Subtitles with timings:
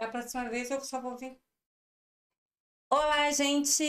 [0.00, 1.38] Da próxima vez eu só vou vir.
[2.88, 3.84] Olá, gente!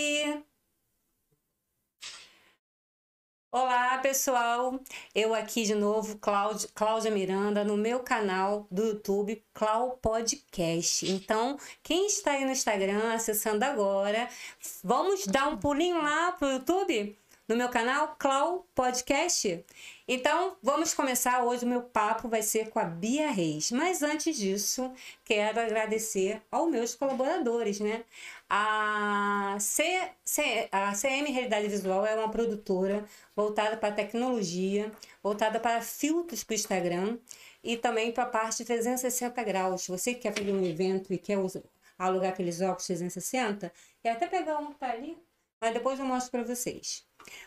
[3.50, 4.78] Olá, pessoal!
[5.16, 11.10] Eu aqui de novo, Cláudia, Cláudia Miranda, no meu canal do YouTube, Clau Podcast.
[11.10, 14.28] Então, quem está aí no Instagram, acessando agora,
[14.84, 17.18] vamos dar um pulinho lá pro YouTube?
[17.48, 19.66] No meu canal, Clau Podcast.
[20.14, 21.64] Então, vamos começar hoje.
[21.64, 23.72] O meu papo vai ser com a Bia Reis.
[23.72, 24.92] Mas antes disso,
[25.24, 28.04] quero agradecer aos meus colaboradores, né?
[28.50, 34.92] A, C, C, a CM Realidade Visual é uma produtora voltada para tecnologia,
[35.24, 37.18] voltada para filtros para o Instagram
[37.64, 39.88] e também para a parte 360 graus.
[39.88, 41.38] Você que quer fazer um evento e quer
[41.98, 43.72] alugar aqueles óculos 360,
[44.04, 45.18] e até pegar um que tá ali,
[45.62, 47.06] mas depois eu mostro para vocês.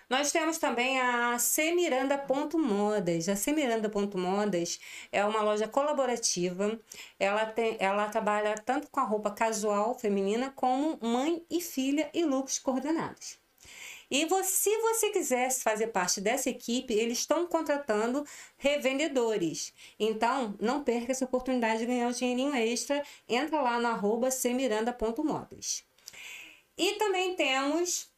[0.08, 3.28] Nós temos também a Semiranda.modas.
[3.28, 4.78] A Semiranda.modas
[5.10, 6.78] é uma loja colaborativa.
[7.18, 12.24] Ela, tem, ela trabalha tanto com a roupa casual feminina como mãe e filha e
[12.24, 13.42] looks coordenados.
[14.10, 18.24] E você, se você quiser fazer parte dessa equipe, eles estão contratando
[18.56, 19.72] revendedores.
[19.98, 23.02] Então, não perca essa oportunidade de ganhar um dinheirinho extra.
[23.28, 25.84] Entra lá no arroba semiranda.modas.
[26.76, 28.12] E também temos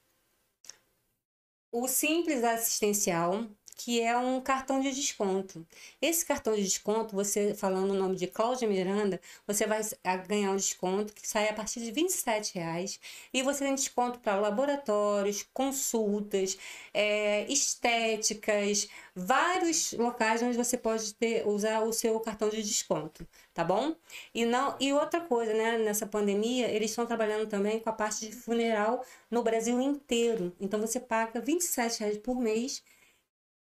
[1.71, 3.47] o Simples Assistencial,
[3.77, 5.65] que é um cartão de desconto.
[6.01, 9.83] Esse cartão de desconto, você falando o nome de Cláudia Miranda, você vai
[10.27, 12.07] ganhar um desconto que sai a partir de R$
[12.55, 12.99] reais
[13.35, 16.57] e você tem desconto para laboratórios, consultas,
[16.95, 23.63] é, estéticas, vários locais onde você pode ter, usar o seu cartão de desconto, tá
[23.63, 23.95] bom?
[24.35, 25.77] E não e outra coisa, né?
[25.79, 30.55] Nessa pandemia, eles estão trabalhando também com a parte de funeral no Brasil inteiro.
[30.59, 31.59] Então você paga R$
[31.99, 32.83] reais por mês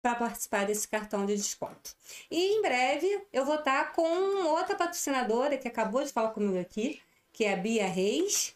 [0.05, 1.97] para participar desse cartão de desconto.
[2.31, 7.01] E em breve eu vou estar com outra patrocinadora que acabou de falar comigo aqui,
[7.33, 8.55] que é a Bia Reis.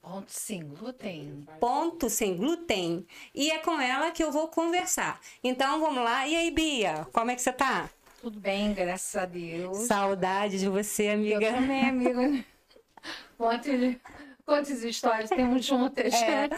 [0.00, 1.46] Ponto sem glúten.
[1.60, 3.06] Ponto sem glúten.
[3.32, 5.20] E é com ela que eu vou conversar.
[5.44, 6.26] Então vamos lá.
[6.26, 7.88] E aí, Bia, como é que você tá?
[8.20, 9.86] Tudo bem, graças a Deus.
[9.86, 11.46] Saudade de você, amiga.
[11.46, 12.44] Eu também, amiga.
[13.38, 13.96] Quantas,
[14.44, 16.12] quantas histórias temos juntas?
[16.12, 16.48] É.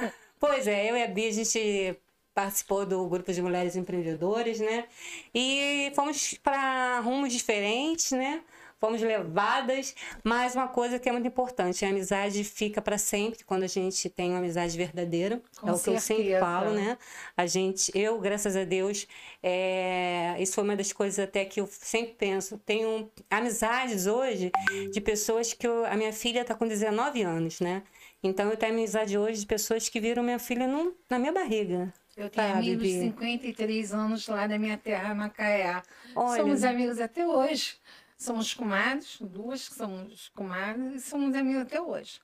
[0.41, 1.99] Pois é, eu e a Bia, a gente
[2.35, 4.87] participou do grupo de mulheres empreendedoras, né?
[5.35, 8.43] E fomos para rumos diferentes, né?
[8.81, 13.63] Fomos levadas, mas uma coisa que é muito importante, a amizade fica para sempre quando
[13.63, 15.41] a gente tem uma amizade verdadeira.
[15.59, 16.99] Com é o que eu sempre falo, né?
[17.35, 19.07] A gente, eu, graças a Deus,
[19.43, 22.59] é, isso foi uma das coisas até que eu sempre penso.
[22.59, 24.51] Tenho amizades hoje
[24.93, 27.85] de pessoas que eu, a minha filha está com 19 anos, né?
[28.23, 31.93] Então eu tenho amizade hoje de pessoas que viram minha filha no, na minha barriga.
[32.17, 35.83] Eu tenho tá, amigos de 53 anos lá da minha terra, Macaé.
[36.15, 37.77] Olha, somos amigos até hoje.
[38.17, 42.21] Somos comadres, duas que somos comadres, e somos amigos até hoje.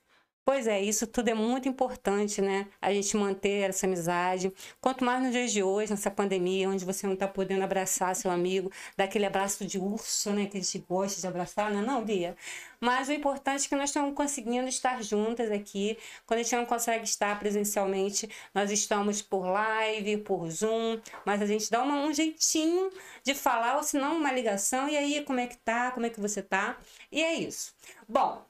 [0.51, 2.67] Pois é, isso tudo é muito importante, né?
[2.83, 4.53] A gente manter essa amizade.
[4.81, 8.33] Quanto mais nos dias de hoje, nessa pandemia, onde você não está podendo abraçar seu
[8.33, 10.47] amigo, dar aquele abraço de urso, né?
[10.47, 12.37] Que a gente gosta de abraçar, não é não, Bia?
[12.81, 15.97] Mas o importante é que nós estamos conseguindo estar juntas aqui.
[16.27, 21.47] Quando a gente não consegue estar presencialmente, nós estamos por live, por Zoom, mas a
[21.47, 22.91] gente dá uma, um jeitinho
[23.23, 24.89] de falar, ou se não, uma ligação.
[24.89, 25.93] E aí, como é que tá?
[25.93, 26.77] Como é que você tá?
[27.13, 27.73] E é isso.
[28.09, 28.50] Bom,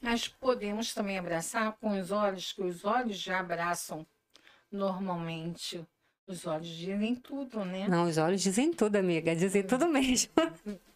[0.00, 4.06] nós podemos também abraçar com os olhos, que os olhos já abraçam
[4.70, 5.86] normalmente.
[6.26, 7.88] Os olhos dizem tudo, né?
[7.88, 9.34] Não, os olhos dizem tudo, amiga.
[9.34, 10.30] Dizem tudo mesmo.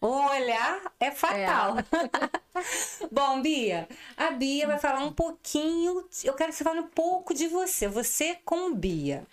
[0.00, 1.76] O olhar é fatal.
[1.78, 1.82] É.
[3.10, 6.08] Bom, Bia, a Bia vai falar um pouquinho.
[6.22, 7.88] Eu quero que você fale um pouco de você.
[7.88, 9.26] Você com Bia.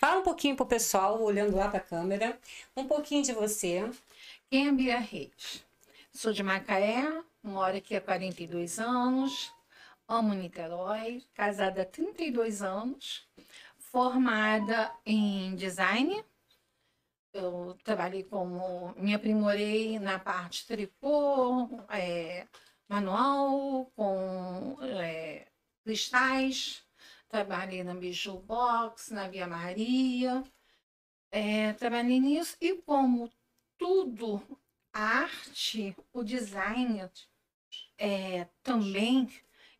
[0.00, 2.38] Fala um pouquinho pro pessoal, olhando lá para a câmera.
[2.76, 3.90] Um pouquinho de você.
[4.48, 5.64] Quem é Bia Reis?
[6.12, 9.52] Sou de Macaé, moro aqui há 42 anos,
[10.08, 13.28] amo Niterói, casada há 32 anos,
[13.78, 16.24] formada em design.
[17.32, 18.94] Eu trabalhei como.
[18.96, 22.46] me aprimorei na parte tricô, é,
[22.88, 25.48] manual, com é,
[25.84, 26.84] cristais.
[27.28, 30.44] Trabalhei na Biju Box, na Via Maria.
[31.30, 33.30] É, trabalhei nisso e como
[33.78, 34.42] tudo,
[34.92, 37.00] a arte, o design
[38.02, 39.30] é, também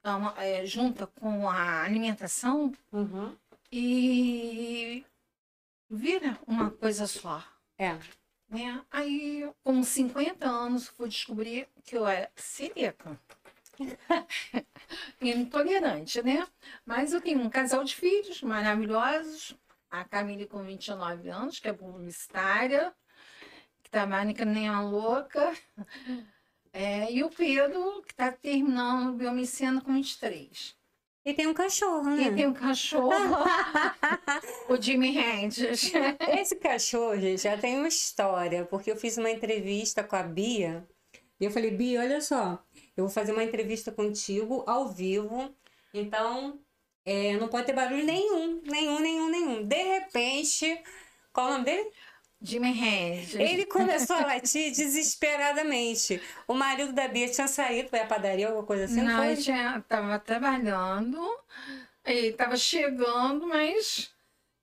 [0.05, 3.37] é uma, é, junta com a alimentação uhum.
[3.71, 5.05] e
[5.91, 7.45] vira uma coisa só.
[7.77, 7.99] É.
[8.49, 8.81] Né?
[8.93, 13.19] Aí, com 50 anos, fui descobrir que eu era celíaca.
[15.21, 16.47] Intolerante, né?
[16.87, 19.57] Mas eu tenho um casal de filhos maravilhosos.
[19.91, 22.95] A Camille com 29 anos, que é publicitária,
[23.83, 25.53] que trabalha que nem a louca
[26.73, 30.75] É, e o Pedro, que está terminando biomedicina com 23.
[31.25, 32.29] E tem um cachorro, né?
[32.29, 33.13] E tem um cachorro,
[34.69, 35.93] o Jimmy Hendrix.
[36.37, 40.85] Esse cachorro, gente, já tem uma história, porque eu fiz uma entrevista com a Bia
[41.39, 42.61] e eu falei, Bia, olha só,
[42.97, 45.55] eu vou fazer uma entrevista contigo ao vivo,
[45.95, 46.61] então
[47.05, 49.67] é, não pode ter barulho nenhum, nenhum, nenhum, nenhum.
[49.67, 50.83] De repente,
[51.33, 51.91] qual o nome dele?
[52.43, 53.35] Jimmy Hendrix.
[53.35, 56.21] Ele começou a latir desesperadamente.
[56.49, 59.03] O marido da Bia tinha saído para a padaria, alguma coisa assim?
[59.03, 59.33] Não, foi?
[59.33, 61.21] ele tinha, tava trabalhando,
[62.05, 64.11] ele estava chegando, mas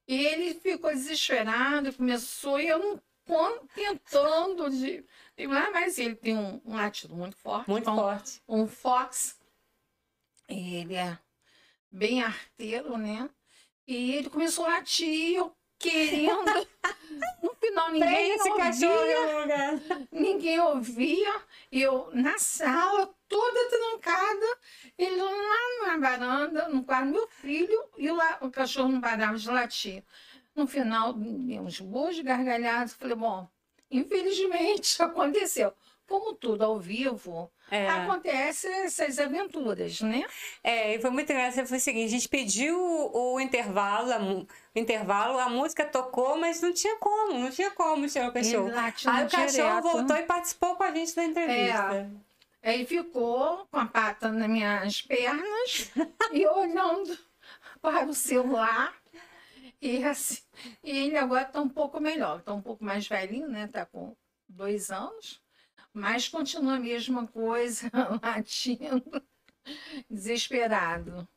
[0.08, 3.02] ele ficou desesperado, começou, e eu não
[3.76, 5.06] tentando de.
[5.38, 7.70] de lá, mas ele tem um, um latido muito forte.
[7.70, 8.42] Muito um, forte.
[8.48, 9.38] um fox.
[10.48, 11.18] Ele é
[11.92, 13.30] bem arteiro, né?
[13.88, 16.68] E ele começou a latir, eu querendo.
[17.70, 21.36] Final, ninguém Prende ouvia ninguém ouvia,
[21.72, 24.58] eu na sala, toda trancada,
[24.98, 29.50] ele lá na varanda, no quarto, meu filho, e lá, o cachorro não parava de
[29.50, 30.04] latir.
[30.56, 33.48] No final, uns boas gargalhadas, falei, bom,
[33.90, 35.74] infelizmente aconteceu.
[36.08, 37.88] Como tudo ao vivo, É.
[37.90, 40.26] acontece essas aventuras, né?
[40.64, 41.68] É, e foi muito engraçado.
[41.68, 46.62] Foi o seguinte: a gente pediu o, intervalo, a, o intervalo, a música tocou, mas
[46.62, 48.72] não tinha como, não tinha como tirar o cachorro.
[48.76, 49.82] Aí o cachorro direto.
[49.84, 52.10] voltou e participou com a gente da entrevista.
[52.62, 55.92] Ele ficou com a pata nas minhas pernas
[56.34, 57.18] e olhando
[57.82, 58.94] para o celular.
[59.82, 60.42] E, assim,
[60.84, 63.64] e ele agora está um pouco melhor, está um pouco mais velhinho, né?
[63.64, 64.14] Está com
[64.48, 65.42] dois anos,
[66.00, 67.92] mas continua a mesma coisa,
[68.24, 69.22] latindo,
[70.10, 71.28] desesperado.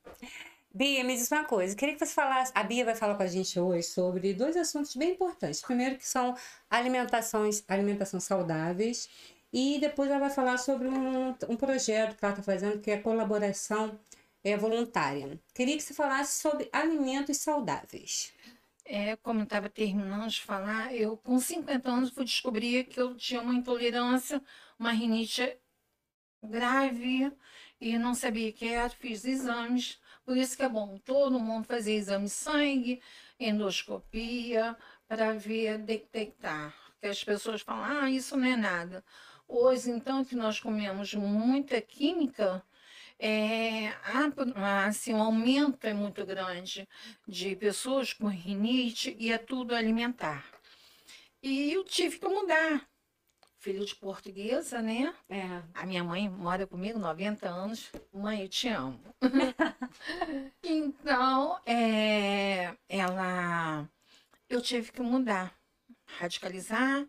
[0.75, 1.77] Bia, me diz uma coisa.
[1.77, 2.51] Queria que você falasse.
[2.55, 5.61] A Bia vai falar com a gente hoje sobre dois assuntos bem importantes.
[5.61, 6.35] Primeiro, que são
[6.71, 9.11] alimentações, alimentação saudáveis.
[9.53, 12.97] E depois ela vai falar sobre um, um projeto que ela está fazendo, que é
[12.97, 13.99] colaboração
[14.43, 15.39] é, voluntária.
[15.55, 18.33] Queria que você falasse sobre alimentos saudáveis.
[18.85, 23.15] É, como eu estava terminando de falar, eu com 50 anos fui descobrir que eu
[23.17, 24.43] tinha uma intolerância,
[24.79, 25.57] uma rinite
[26.43, 27.33] grave
[27.81, 30.01] e não sabia que era, fiz exames.
[30.25, 33.03] Por isso que é bom todo mundo fazer exame de sangue,
[33.39, 34.77] endoscopia,
[35.09, 36.75] para ver, detectar.
[36.93, 39.05] Porque as pessoas falam, ah, isso não é nada.
[39.49, 42.65] Hoje, então, que nós comemos muita química,
[43.25, 46.89] é, a- assim, o aumento é muito grande
[47.27, 50.45] de pessoas com rinite e é tudo alimentar.
[51.43, 52.89] E eu tive que mudar.
[53.59, 55.15] Filho de portuguesa, né?
[55.29, 55.63] É.
[55.75, 57.93] A minha mãe mora comigo 90 anos.
[58.13, 59.01] Mãe, eu te amo.
[60.63, 63.89] então, é, ela,
[64.49, 65.57] eu tive que mudar,
[66.19, 67.07] radicalizar,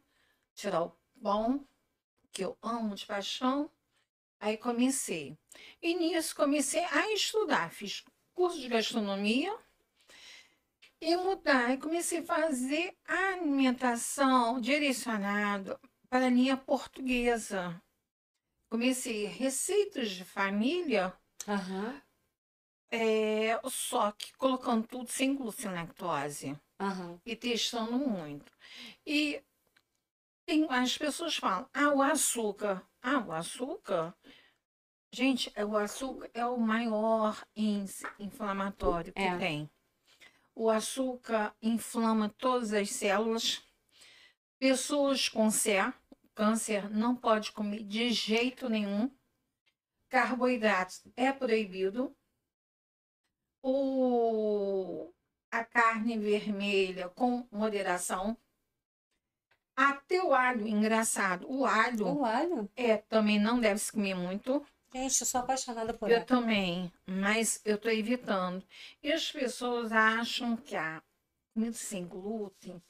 [0.54, 1.66] tirar o pão,
[2.32, 3.70] que eu amo de paixão.
[4.44, 5.38] Aí comecei.
[5.82, 7.72] E nisso comecei a estudar.
[7.72, 8.04] Fiz
[8.34, 9.58] curso de gastronomia
[11.00, 11.72] e mudar.
[11.72, 15.80] E comecei a fazer alimentação direcionada
[16.10, 17.82] para a linha portuguesa.
[18.70, 21.18] Comecei receitas de família,
[21.48, 22.02] Aham.
[22.92, 27.18] é, só que colocando tudo sem glúten e lactose Aham.
[27.26, 28.52] e testando muito.
[29.06, 29.42] E
[30.46, 32.86] tem, as pessoas falam, ah, o açúcar.
[33.06, 34.16] Ah, o açúcar.
[35.12, 39.38] Gente, o açúcar é o maior índice inflamatório que É.
[39.38, 39.70] tem.
[40.56, 43.62] O açúcar inflama todas as células.
[44.58, 45.94] Pessoas com CA,
[46.34, 49.12] câncer, não pode comer de jeito nenhum.
[50.08, 52.16] Carboidratos é proibido.
[53.62, 55.12] O,
[55.52, 58.38] a carne vermelha com moderação.
[59.76, 61.48] Até o alho, engraçado.
[61.50, 62.70] O alho O alho?
[62.76, 64.66] é, também não deve se comer muito.
[64.94, 66.26] Gente, eu sou apaixonada por Eu alho.
[66.26, 68.64] também, mas eu estou evitando.
[69.02, 71.02] E as pessoas acham que a
[71.54, 72.82] comida sem glúten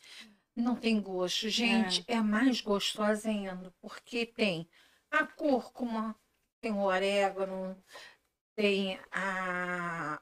[0.56, 1.50] não tem gosto.
[1.50, 4.68] Gente, é, mais gostosa ainda, porque tem
[5.10, 6.16] a cúrcuma,
[6.62, 7.82] tem o orégano,
[8.56, 10.22] tem a,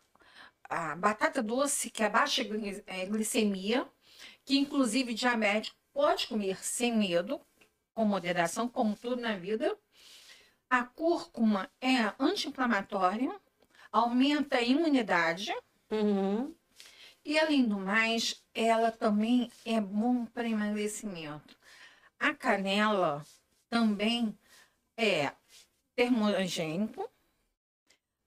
[0.70, 3.88] a batata doce, que abaixa a gli- eh, glicemia,
[4.46, 7.40] que inclusive diabético pode comer sem medo,
[7.94, 9.78] com moderação, como tudo na vida.
[10.70, 13.40] A cúrcuma é anti-inflamatória,
[13.92, 15.54] aumenta a imunidade
[15.92, 16.56] Uhum.
[17.26, 21.58] e, além do mais, ela também é bom para emagrecimento.
[22.18, 23.26] A canela
[23.70, 24.38] também
[24.96, 25.34] é
[25.96, 27.10] termogênico,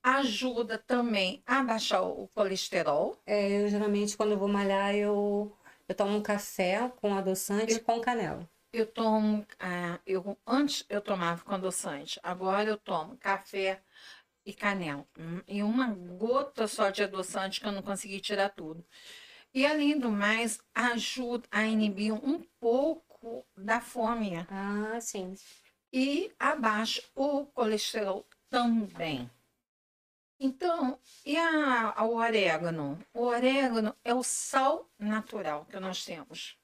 [0.03, 3.19] ajuda também a baixar o colesterol.
[3.25, 5.57] É, eu geralmente, quando eu vou malhar, eu,
[5.89, 8.49] eu tomo um café com adoçante Eu- com canela.
[8.73, 13.81] eu tomo, ah, eu, antes eu tomava com adoçante, agora eu tomo café
[14.45, 15.07] e canela.
[15.19, 18.85] Hum, E uma gota só de adoçante que eu não consegui tirar tudo.
[19.55, 25.35] E além do mais, ajuda a inibir um pouco da fome Ah, sim.
[25.93, 29.31] e abaixa o colesterol também.
[30.47, 33.03] Então, e a, o orégano?
[33.15, 36.59] O orégano é o sal natural que nós temos.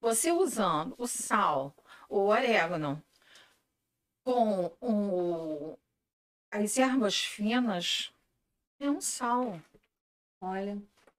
[0.00, 1.72] Você usando o sal,
[2.08, 3.00] o orégano,
[4.24, 5.78] com o,
[6.50, 8.12] as ervas finas,
[8.80, 9.62] é um sal.
[10.40, 10.76] Olha.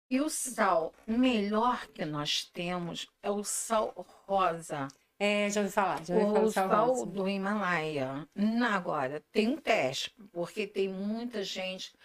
[0.10, 3.94] E o sal melhor que nós temos é o sal
[4.26, 4.90] rosa.
[5.20, 6.04] É, já ouvi falar.
[6.06, 8.28] Já ouvi falar O do sal do Himalaia.
[8.72, 11.98] Agora, tem um teste, porque tem muita gente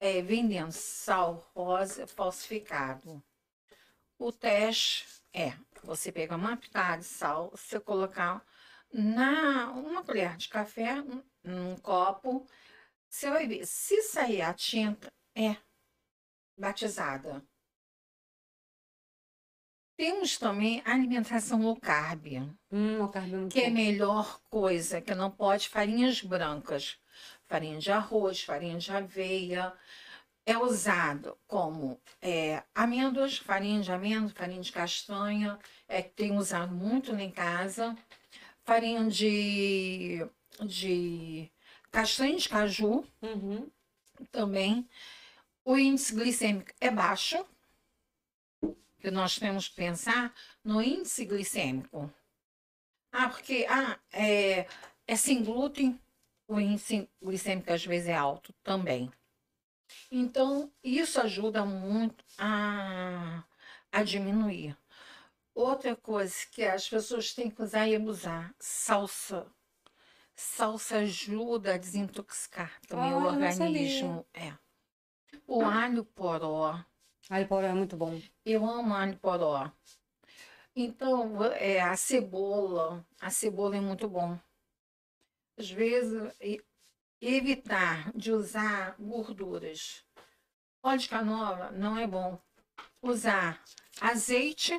[0.00, 3.22] eh, vendendo sal rosa falsificado.
[4.18, 8.44] O teste é você pegar uma pitada de sal, você colocar
[8.92, 12.46] na uma colher de café, num- num copo,
[13.08, 13.66] você vai ver.
[13.66, 15.56] Se sair a tinta, é
[16.56, 17.42] batizada.
[19.96, 22.26] Temos também a alimentação low carb
[22.70, 26.96] Hum, o carbo muito que é a melhor coisa, que não pode farinhas brancas,
[27.46, 29.72] farinha de arroz, farinha de aveia.
[30.44, 36.74] É usado como é, amêndoas, farinha de amêndoa, farinha de castanha, é que tem usado
[36.74, 37.96] muito lá em casa,
[38.64, 40.26] farinha de,
[40.66, 41.50] de
[41.90, 43.70] castanha de caju Uhum.
[44.32, 44.88] também.
[45.64, 47.44] O índice glicêmico é baixo,
[49.02, 50.32] que nós temos que pensar
[50.62, 52.08] no índice glicêmico.
[53.10, 54.68] Ah, porque ah, é,
[55.08, 56.00] é sem glúten,
[56.46, 59.12] o índice glicêmico às vezes é alto também.
[60.08, 63.44] Então, isso ajuda muito a,
[63.90, 64.78] a diminuir.
[65.52, 69.46] Outra coisa que as pessoas têm que usar e abusar, salsa.
[70.34, 73.50] Salsa ajuda a desintoxicar também o não sabia.
[73.52, 74.24] organismo.
[74.32, 74.54] É.
[75.46, 76.82] O alho poró.
[77.32, 78.20] Alho poró é muito bom.
[78.44, 79.72] Eu amo alho poró.
[80.76, 84.38] Então, é, a cebola, a cebola é muito bom.
[85.58, 86.30] Às vezes,
[87.22, 90.04] evitar de usar gorduras.
[90.82, 92.38] Óleo de canola não é bom.
[93.00, 93.64] Usar
[93.98, 94.78] azeite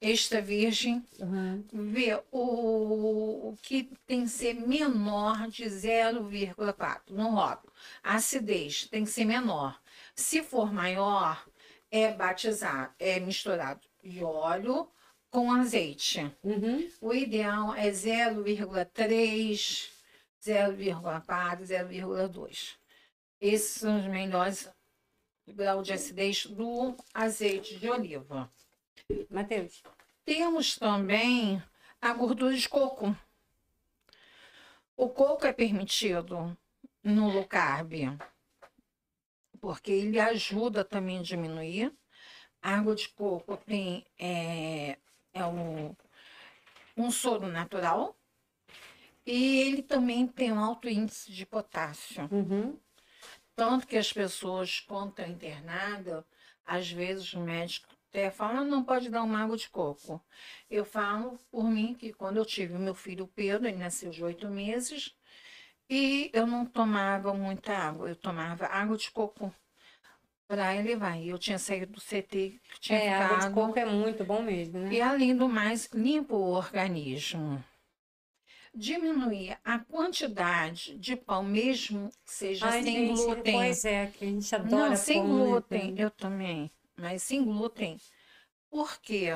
[0.00, 1.64] extra virgem, Uhum.
[1.72, 7.72] ver o, o que tem que ser menor de 0,4 no rótulo.
[8.02, 9.78] A acidez tem que ser menor.
[10.14, 11.45] Se for maior,
[11.90, 14.88] é batizado, é misturado de óleo
[15.30, 16.32] com azeite.
[16.42, 16.88] Uhum.
[17.00, 19.88] O ideal é 0,3,
[20.42, 22.76] 0,4, 0,2.
[23.40, 24.70] Esses são os melhores
[25.46, 28.50] graus de acidez do azeite de oliva.
[29.30, 29.82] Matheus.
[30.24, 31.62] Temos também
[32.00, 33.16] a gordura de coco.
[34.96, 36.56] O coco é permitido
[37.04, 37.92] no low carb,
[39.56, 41.92] porque ele ajuda também a diminuir.
[42.62, 44.98] A água de coco tem é,
[45.32, 45.94] é um,
[46.96, 48.16] um soro natural
[49.24, 52.28] e ele também tem um alto índice de potássio.
[52.30, 52.78] Uhum.
[53.56, 56.24] Tanto que as pessoas, quando estão internadas,
[56.64, 60.22] às vezes o médico até fala, "Ah, não pode dar uma água de coco.
[60.70, 64.22] Eu falo por mim que quando eu tive o meu filho Pedro, ele nasceu de
[64.22, 65.15] oito meses,
[65.90, 69.54] e eu não tomava muita água, eu tomava água de coco
[70.48, 71.18] para elevar.
[71.20, 74.42] E eu tinha saído do CT, que tinha É, água de coco é muito bom
[74.42, 74.90] mesmo, né?
[74.90, 77.62] E além do mais, limpa o organismo.
[78.74, 83.52] Diminuir a quantidade de pão, mesmo que seja Ai, sem gente, glúten.
[83.52, 85.62] Pois é, que a gente adora Não, sem pão, né?
[85.62, 87.98] glúten, eu também, mas sem glúten,
[88.70, 89.28] porque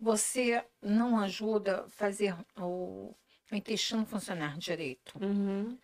[0.00, 3.14] você não ajuda a fazer o,
[3.52, 5.20] o intestino funcionar direito.
[5.20, 5.78] Uhum.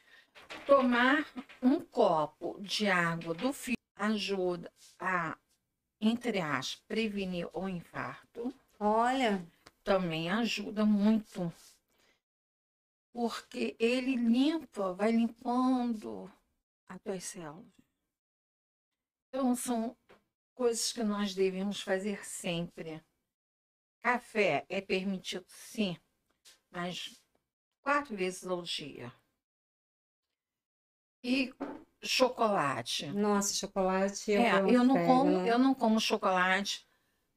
[0.67, 1.25] Tomar
[1.63, 5.39] um copo de água do filho ajuda a,
[6.01, 8.55] entre aspas, prevenir o infarto.
[8.79, 9.47] Olha,
[9.85, 11.53] Também ajuda muito,
[13.13, 16.31] porque ele limpa, vai limpando
[16.89, 17.67] as tuas células.
[19.29, 19.95] Então, são
[20.55, 23.05] coisas que nós devemos fazer sempre.
[24.03, 25.99] Café é permitido, sim,
[26.71, 27.23] mas
[27.83, 29.13] quatro vezes ao dia.
[31.25, 31.53] E
[32.03, 33.07] chocolate.
[33.11, 34.31] nossa, chocolate.
[34.33, 35.51] É, eu, eu não pego, como, né?
[35.51, 36.87] eu não como chocolate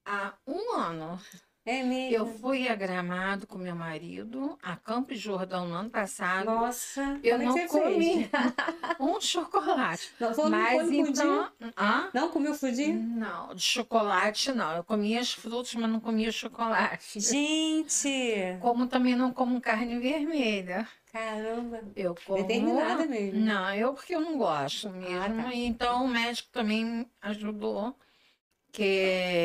[0.06, 1.20] há um ano.
[1.66, 2.16] É mesmo.
[2.16, 6.46] Eu fui a Gramado com meu marido, a Campos Jordão no ano passado.
[6.46, 8.30] Nossa, eu é não comi
[9.00, 10.10] um chocolate.
[10.20, 11.50] Não, não Mas então.
[11.60, 11.72] pudim?
[11.78, 12.10] Hã?
[12.14, 12.94] Não comeu pudim?
[12.94, 14.78] Não, de chocolate não.
[14.78, 17.20] Eu comia as frutas, mas não comia chocolate.
[17.20, 20.88] Gente, Como também não como carne vermelha.
[21.12, 21.84] Caramba.
[21.96, 22.42] Eu como.
[22.42, 23.40] Determinada mesmo.
[23.40, 25.18] Não, eu porque eu não gosto mesmo.
[25.42, 25.54] Ah, tá.
[25.54, 27.96] Então o médico também ajudou
[28.72, 29.42] que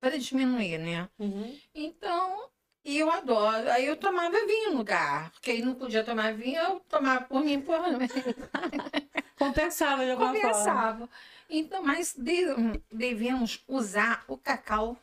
[0.00, 1.08] para diminuir, né?
[1.18, 1.58] Uhum.
[1.74, 2.48] Então,
[2.84, 3.70] e eu adoro.
[3.70, 7.42] Aí eu tomava vinho no lugar, porque ele não podia tomar vinho, eu tomava por
[7.42, 7.76] mim por
[9.38, 10.48] Compensava de alguma forma.
[10.48, 11.10] compensava.
[11.50, 12.46] Então, mas de-
[12.92, 14.96] devemos usar o cacau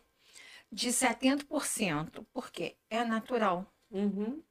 [0.71, 3.65] de 70%, porque é natural.
[3.91, 4.41] Uhum.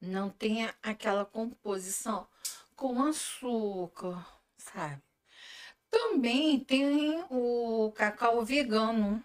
[0.00, 2.26] Não tem aquela composição
[2.76, 4.24] com açúcar,
[4.56, 5.02] sabe?
[5.90, 9.22] Também tem o cacau vegano.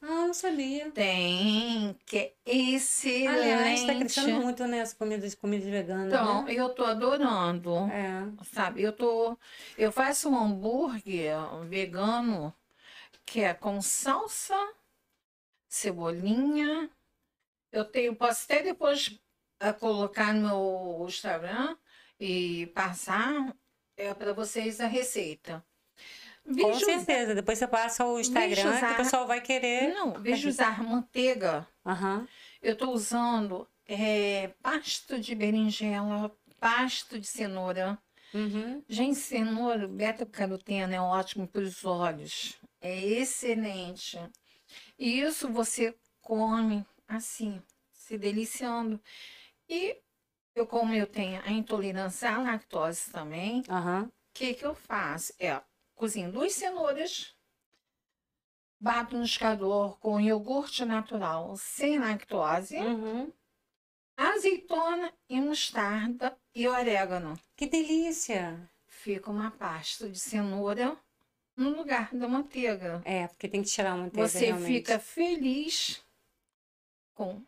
[0.00, 0.90] Ah, não sabia.
[0.92, 3.28] Tem, que é excelente.
[3.28, 4.80] Aliás, tá crescendo muito, né?
[4.80, 6.54] As comidas, comidas veganas, Então, né?
[6.54, 7.74] eu tô adorando.
[7.90, 8.44] É.
[8.44, 9.36] Sabe, eu tô.
[9.76, 11.36] Eu faço um hambúrguer
[11.68, 12.54] vegano
[13.26, 14.56] que é com salsa,
[15.68, 16.88] cebolinha.
[17.72, 19.18] Eu tenho, posso até depois
[19.60, 21.76] eh, colocar no meu Instagram
[22.18, 23.54] e passar
[23.96, 25.64] é, para vocês a receita.
[26.60, 27.34] Com certeza.
[27.34, 29.92] Depois você passa o Instagram usar- que o pessoal vai querer.
[29.92, 31.66] Não, vejo usar manteiga.
[31.84, 32.26] Aham.
[32.62, 37.98] Eu estou usando eh, pasto de berinjela, pasto de cenoura.
[38.34, 38.82] Uhum.
[38.88, 42.56] Gente, cenoura, beta-caroteno é ótimo para os olhos.
[42.80, 44.18] É excelente.
[44.98, 47.62] E isso você come assim,
[47.92, 49.00] se deliciando.
[49.68, 50.00] E
[50.54, 54.10] eu, como eu tenho a intolerância à lactose também, o Aham.
[54.34, 55.32] que que eu faço?
[55.38, 55.60] É,
[55.94, 57.36] cozinho duas cenouras,
[58.80, 63.32] bato no liquidificador com iogurte natural, sem lactose, Uhum.
[64.16, 67.38] azeitona e mostarda e orégano.
[67.56, 68.68] Que delícia!
[68.86, 70.98] fica uma pasta de cenoura
[71.56, 73.02] no lugar da manteiga.
[73.04, 74.66] É, porque tem que tirar a manteiga Você realmente.
[74.66, 76.04] fica feliz
[77.14, 77.42] com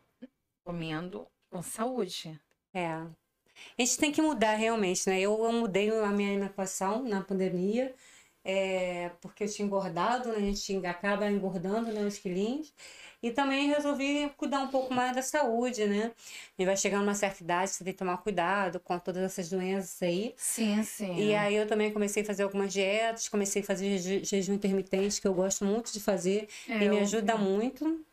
[0.64, 2.40] comendo com saúde.
[2.72, 2.86] É.
[2.86, 3.08] A
[3.78, 5.20] gente tem que mudar realmente, né?
[5.20, 7.94] Eu, eu mudei a minha alimentação na pandemia,
[8.44, 10.36] é, porque eu tinha engordado, né?
[10.38, 12.72] A gente acaba engordando, né, uns quilinhos.
[13.22, 16.12] E também resolvi cuidar um pouco mais da saúde, né?
[16.58, 20.00] Gente vai chegar numa certa idade, você tem que tomar cuidado com todas essas doenças
[20.02, 20.34] aí.
[20.38, 21.16] Sim, sim.
[21.20, 25.20] E aí eu também comecei a fazer algumas dietas, comecei a fazer jeju- jejum intermitente,
[25.20, 28.04] que eu gosto muito de fazer É, e me eu- ajuda muito.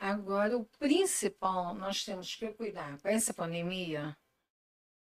[0.00, 2.98] Agora, o principal, nós temos que cuidar.
[3.02, 4.16] Com essa pandemia,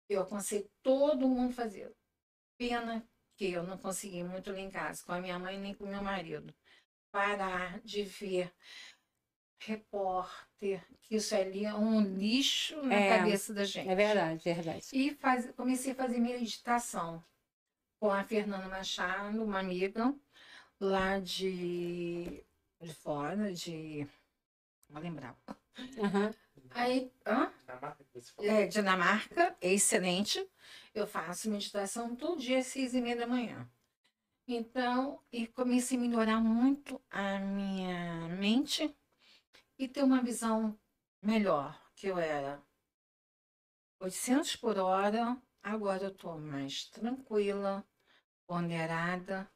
[0.08, 1.92] eu aconselho todo mundo fazer.
[2.56, 3.04] Pena
[3.36, 5.88] que eu não consegui muito lá em casa, com a minha mãe nem com o
[5.88, 6.54] meu marido.
[7.10, 8.52] Parar de ver
[9.58, 13.88] repórter, que isso ali é um lixo na É, cabeça da gente.
[13.88, 14.86] É verdade, verdade.
[14.92, 17.24] E faz, comecei a fazer meditação
[17.98, 20.14] com a Fernanda Machado, uma amiga
[20.78, 22.44] lá de,
[22.80, 24.06] de fora, de.
[24.88, 25.36] Vou lembrar.
[25.98, 26.34] Aham.
[26.70, 27.52] Aí, hã?
[27.66, 28.50] Na marca que você falou.
[28.50, 30.48] É, Dinamarca, excelente.
[30.94, 33.68] Eu faço meditação todo dia às seis e meia da manhã.
[34.46, 38.94] Então, e comecei a melhorar muito a minha mente
[39.78, 40.78] e ter uma visão
[41.20, 42.62] melhor, que eu era
[43.98, 47.84] 800 por hora, agora eu estou mais tranquila,
[48.46, 49.50] ponderada.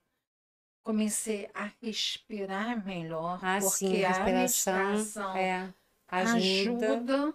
[0.83, 4.75] Comecei a respirar melhor, Ah, porque sim, a respiração.
[4.75, 5.75] meditação É.
[6.09, 6.93] Ajuda.
[6.95, 7.35] ajuda.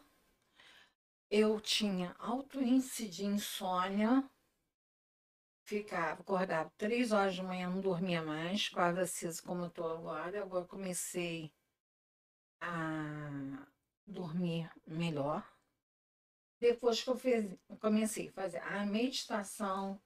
[1.30, 4.30] Eu tinha alto índice de insônia.
[5.68, 10.42] Ficava, acordava três horas da manhã, não dormia mais, quase acesa como eu estou agora.
[10.44, 11.52] Agora comecei
[12.62, 13.66] a
[14.06, 15.44] dormir melhor.
[16.60, 17.46] Depois que eu fiz,
[17.80, 20.00] comecei a fazer a meditação,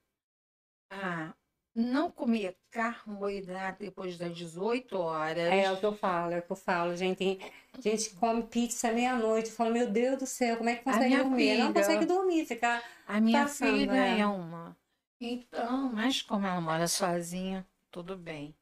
[0.89, 1.33] a
[1.79, 5.51] não comer carboidrato depois das 18 horas.
[5.51, 7.17] É o que eu falo, é o que eu falo, gente.
[7.17, 7.41] Tem
[7.81, 11.57] gente come pizza meia-noite, fala, meu Deus do céu, como é que A consegue dormir?
[11.57, 12.83] Não filha- consegue dormir, fica.
[13.07, 14.19] A minha Passando, filha é.
[14.19, 14.77] é uma.
[15.21, 18.55] Então, mas como ela mora sozinha, tudo bem.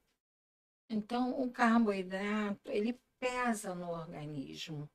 [0.89, 4.89] Então, o carboidrato, ele pesa no organismo.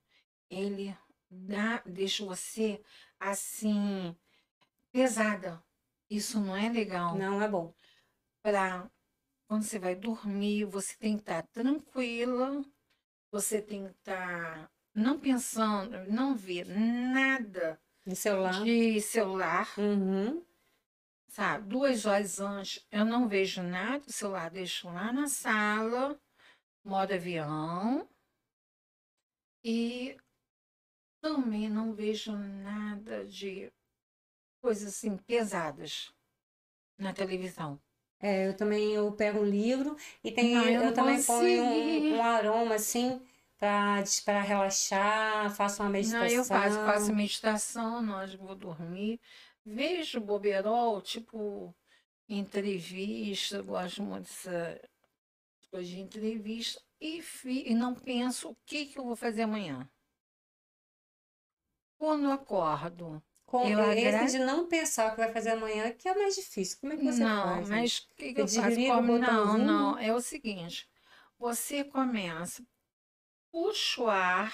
[0.51, 0.97] Ele
[1.31, 2.81] dá, deixa você
[3.21, 4.17] assim,
[4.91, 5.63] pesada.
[6.11, 7.17] Isso não é legal.
[7.17, 7.73] Não é bom.
[8.43, 8.91] Para
[9.49, 12.65] quando você vai dormir, você tem que estar tranquila,
[13.31, 18.65] você tem que estar não pensando, não ver nada No celular.
[18.65, 19.69] de celular.
[19.79, 20.45] Uhum.
[21.29, 26.21] Sabe, duas horas antes eu não vejo nada, o celular deixo lá na sala,
[26.85, 28.07] modo avião.
[29.65, 30.17] E
[31.23, 33.73] também não vejo nada de
[34.61, 36.13] coisas assim pesadas
[36.99, 37.81] na televisão.
[38.23, 41.65] É, eu também eu pego um livro e tem, Não, eu eu, não também ponho
[41.65, 42.07] consegui.
[42.11, 43.21] um, um aroma assim
[43.59, 46.43] para relaxar, faço uma Não, meditação.
[46.43, 49.21] eu faço, faço meditação, nós vou dormir.
[49.65, 51.75] Vejo boberol, tipo
[52.29, 54.81] entrevista, eu gosto muito dessa
[55.71, 59.91] coisa de entrevista, e, fi- e não penso o que, que eu vou fazer amanhã.
[61.97, 65.93] Quando eu acordo, Com, Eu esse agra- de não pensar o que vai fazer amanhã,
[65.93, 66.79] que é mais difícil.
[66.81, 67.69] Como é que você não, faz?
[67.69, 67.77] né?
[67.77, 68.77] mas o que, que eu faço?
[68.87, 70.89] Como- não, não, é o seguinte,
[71.39, 72.65] você começa,
[73.51, 74.53] puxa o ar,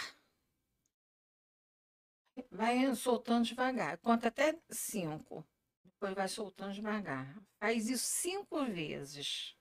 [2.51, 5.47] vai soltando devagar, conta até cinco,
[5.85, 7.41] depois vai soltando devagar.
[7.61, 9.55] Faz isso cinco vezes.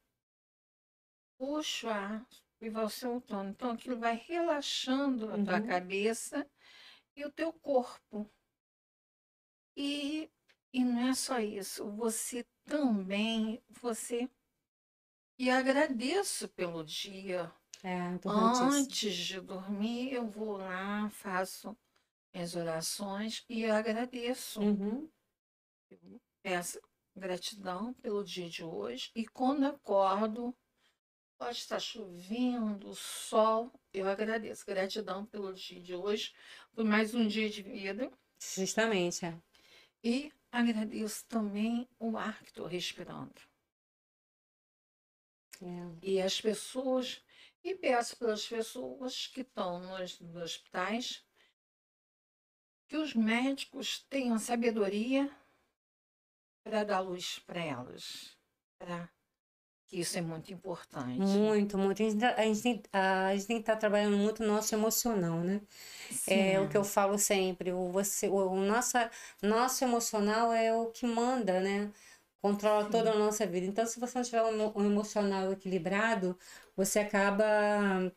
[1.38, 2.28] Puxa o ar
[2.60, 3.50] e vai soltando.
[3.52, 5.68] Então aquilo vai relaxando a tua Uhum.
[5.68, 6.50] cabeça
[7.16, 8.28] e o teu corpo.
[9.80, 10.28] E,
[10.74, 14.28] e não é só isso, você também, você.
[15.38, 17.54] E agradeço pelo dia.
[17.84, 17.96] É.
[18.26, 21.78] Antes de dormir, eu vou lá, faço
[22.34, 24.60] minhas orações e agradeço.
[24.60, 25.08] Uhum.
[25.92, 26.82] Eu peço
[27.16, 29.12] gratidão pelo dia de hoje.
[29.16, 30.58] E quando acordo,
[31.38, 34.66] pode estar chovendo, sol, eu agradeço.
[34.66, 36.34] Gratidão pelo dia de hoje,
[36.74, 38.12] por mais um dia de vida.
[38.40, 39.47] Justamente, é.
[40.04, 43.42] E agradeço também o ar que estou respirando.
[45.62, 45.98] É.
[46.02, 47.24] E as pessoas,
[47.64, 51.26] e peço pelas pessoas que estão nos, nos hospitais,
[52.88, 55.30] que os médicos tenham sabedoria
[56.64, 58.38] para dar luz para elas.
[58.80, 59.17] Que
[59.92, 61.20] isso é muito importante.
[61.20, 62.02] Muito, muito.
[62.04, 62.62] A gente, tá- a gente
[63.48, 65.62] tem, que estar trabalhando muito o nosso emocional, né?
[66.28, 67.72] É o que eu falo sempre.
[67.72, 69.10] O, você, o, o nossa,
[69.42, 71.92] nosso emocional é o que manda, né?
[72.42, 72.92] Controla Sim.
[72.92, 73.66] toda a nossa vida.
[73.66, 76.38] Então, se você não tiver um, um emocional equilibrado,
[76.76, 78.12] você acaba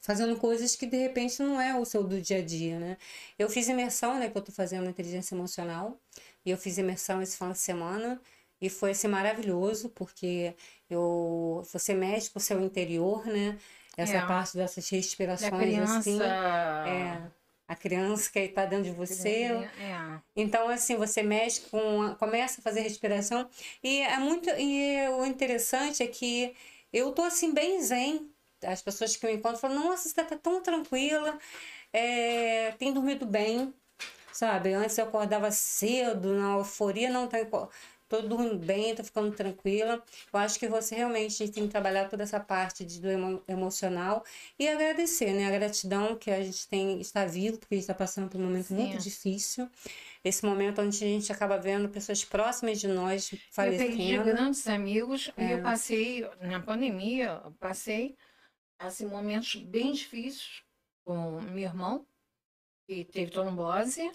[0.00, 2.96] fazendo coisas que de repente não é o seu do dia a dia, né?
[3.38, 4.30] Eu fiz imersão, né?
[4.30, 6.00] Que eu tô fazendo inteligência emocional.
[6.44, 8.20] E eu fiz imersão esse final de semana.
[8.60, 10.54] E foi assim maravilhoso, porque
[10.88, 13.58] eu, você mexe com o seu interior, né?
[13.96, 14.26] Essa É.
[14.26, 15.98] parte dessas Da respirações criança.
[15.98, 16.20] assim.
[16.22, 17.22] É,
[17.66, 19.44] a criança que está dentro de você.
[19.78, 20.20] É.
[20.34, 22.14] Então, assim, você mexe com.
[22.18, 23.48] começa a fazer respiração.
[23.82, 24.48] E é muito.
[24.50, 26.54] E o interessante é que
[26.92, 28.28] eu tô assim, bem zen.
[28.62, 31.38] As pessoas que me encontram falam, nossa, você tá tão tranquila,
[31.92, 33.72] é, tem dormido bem,
[34.32, 34.72] sabe?
[34.74, 37.38] Antes eu acordava cedo, na euforia, não tá.
[38.10, 40.02] Tô dormindo bem, tô ficando tranquila.
[40.32, 44.24] Eu acho que você realmente tem que trabalhar toda essa parte de, do emo- emocional
[44.58, 45.46] e agradecer, né?
[45.46, 48.44] A gratidão que a gente tem, está vivo, porque a gente está passando por um
[48.44, 48.74] momento Sim.
[48.74, 49.70] muito difícil.
[50.24, 54.24] Esse momento onde a gente acaba vendo pessoas próximas de nós Eu perdi falecendo.
[54.24, 55.54] grandes amigos e É.
[55.54, 58.16] eu passei, na pandemia, passei
[58.78, 60.62] assim, momentos bem difíceis
[61.04, 62.06] com meu irmão,
[62.86, 64.10] que teve trombose.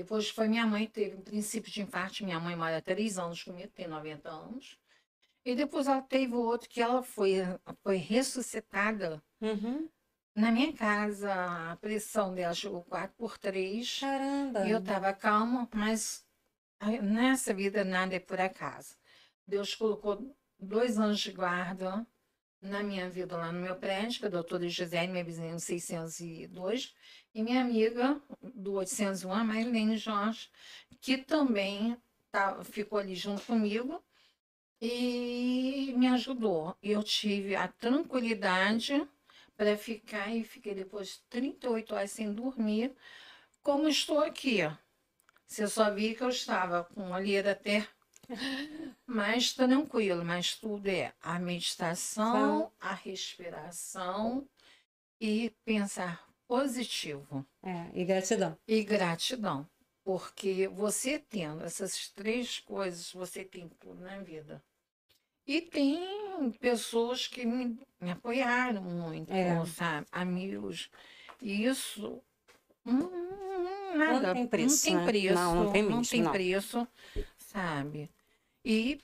[0.00, 2.24] Depois foi minha mãe, teve um princípio de infarto.
[2.24, 4.78] Minha mãe mora há três anos comigo, tem 90 anos.
[5.44, 7.34] E depois ela teve outro que ela foi,
[7.82, 9.90] foi ressuscitada Uhum.
[10.34, 11.34] na minha casa.
[11.72, 14.00] A pressão dela chegou 4 por 3.
[14.00, 14.66] Caramba!
[14.66, 16.26] E eu estava calma, mas
[17.02, 18.96] nessa vida nada é por acaso.
[19.46, 22.06] Deus colocou dois anjos de guarda
[22.60, 25.60] na minha vida lá no meu prédio, que é a doutora Gisele, minha vizinha no
[25.60, 26.94] 602,
[27.34, 30.50] e minha amiga do 801, a Marilene Jorge,
[31.00, 31.96] que também
[32.30, 34.02] tá, ficou ali junto comigo
[34.80, 36.76] e me ajudou.
[36.82, 39.06] Eu tive a tranquilidade
[39.56, 42.94] para ficar e fiquei depois 38 horas sem dormir,
[43.62, 44.60] como estou aqui.
[45.46, 47.86] Você só vi que eu estava com a olheira até
[49.06, 54.48] mais tranquilo, mas tudo é a meditação, a respiração
[55.20, 58.58] e pensar positivo É, e gratidão.
[58.66, 59.68] e gratidão.
[60.02, 64.62] Porque você tendo essas três coisas, você tem tudo na vida.
[65.46, 69.64] E tem pessoas que me, me apoiaram muito, É.
[69.66, 70.06] sabe?
[70.12, 70.90] Amigos.
[71.42, 72.22] E isso
[72.86, 73.08] hum,
[73.96, 75.02] nada, tem preço, não né?
[75.02, 76.32] tem preço, Não, não tem mesmo, tem não.
[76.32, 76.88] preço,
[77.36, 78.10] sabe?
[78.64, 79.00] E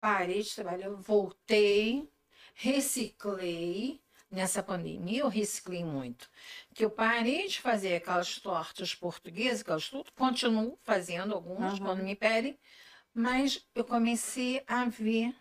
[0.00, 2.10] parei de trabalhar, voltei,
[2.54, 4.00] reciclei.
[4.30, 6.28] Nessa pandemia eu reciclei muito.
[6.74, 11.86] Que eu parei de fazer aquelas tortas portuguesas, aquelas tudo, continuo fazendo algumas Aham.
[11.86, 12.58] quando me pedem,
[13.14, 15.34] mas eu comecei a ver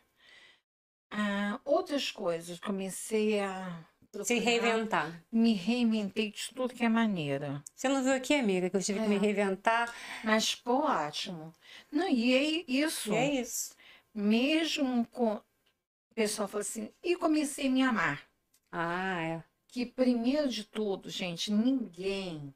[1.12, 2.60] ah, outras coisas.
[2.60, 3.86] Comecei a
[4.26, 5.24] Se reinventar.
[5.32, 7.64] Me reinventei de tudo que é maneira.
[7.76, 9.20] Você não viu aqui, amiga, que eu tive que me É.
[9.20, 9.94] reinventar?
[10.24, 11.54] Mas ficou ótimo.
[11.92, 13.12] Não, e é isso.
[13.14, 13.76] E é isso.
[14.14, 15.36] Mesmo com.
[15.36, 18.28] O pessoal falou assim, e comecei a me amar.
[18.72, 19.44] Ah, é.
[19.68, 22.54] Que primeiro de tudo, gente, ninguém,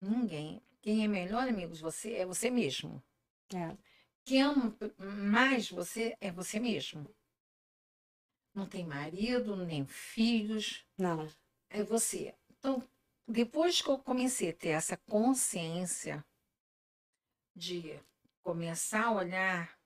[0.00, 3.02] ninguém, quem é melhor amigo de você é você mesmo.
[3.54, 3.76] É.
[4.24, 7.06] Quem ama mais você é você mesmo.
[8.54, 11.28] Não tem marido, nem filhos, Não.
[11.70, 12.34] é você.
[12.58, 12.82] Então,
[13.26, 16.24] depois que eu comecei a ter essa consciência
[17.56, 17.98] de
[18.42, 19.78] começar a olhar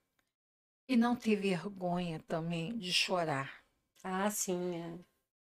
[0.88, 3.62] e não ter vergonha também de chorar.
[4.02, 4.98] Ah, sim, é.